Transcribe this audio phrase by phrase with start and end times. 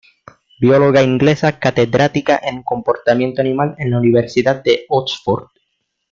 [0.59, 5.49] Bióloga inglesa, catedrática en comportamiento animal en la Universidad de Oxford.